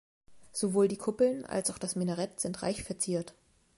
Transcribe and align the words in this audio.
Sowohl 0.51 0.87
die 0.87 0.97
Kuppeln 0.97 1.45
als 1.45 1.69
auch 1.69 1.77
das 1.77 1.95
Minarett 1.95 2.39
sind 2.39 2.63
reich 2.63 2.81
verziert. 2.83 3.35